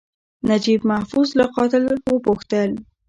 نجیب 0.49 0.81
محفوظ 0.91 1.29
له 1.39 1.45
قاتل 1.55 1.83
وپوښتل. 2.13 2.69